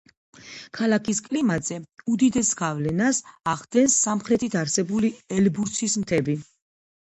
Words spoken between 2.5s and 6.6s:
გავლენას ახდენს სამხრეთით არსებული ელბურსის მთები.